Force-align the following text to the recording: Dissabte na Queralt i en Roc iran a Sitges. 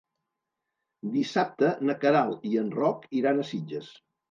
Dissabte 1.17 1.69
na 1.91 1.97
Queralt 2.05 2.49
i 2.55 2.57
en 2.65 2.73
Roc 2.81 3.09
iran 3.23 3.45
a 3.45 3.49
Sitges. 3.53 3.95